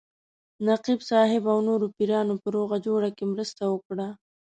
نقیب 0.67 0.99
صاحب 1.09 1.43
او 1.53 1.57
نورو 1.67 1.87
پیرانو 1.95 2.33
په 2.41 2.47
روغه 2.55 2.77
جوړه 2.85 3.09
کې 3.17 3.23
مرسته 3.33 3.63
وکړه. 3.67 4.07